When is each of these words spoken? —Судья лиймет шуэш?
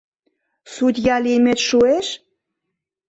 —Судья 0.73 1.15
лиймет 1.23 1.59
шуэш? 1.67 2.07